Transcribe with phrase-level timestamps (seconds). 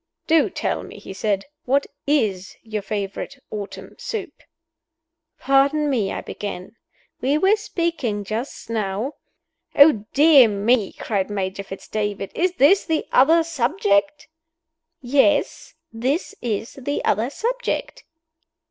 [0.25, 4.33] "Do tell me," he said, "what is your favorite autumn soup?"
[5.37, 6.75] "Pardon me," I began,
[7.21, 9.13] "we were speaking just now"
[9.75, 12.31] "Oh, dear me!" cried Major Fitz David.
[12.33, 14.27] "Is this the other subject?"
[15.03, 18.03] "Yes this is the other subject."